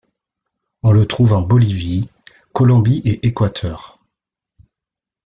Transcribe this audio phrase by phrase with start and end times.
[0.81, 2.09] On le trouve en Bolivie,
[2.53, 3.99] Colombie et Équateur.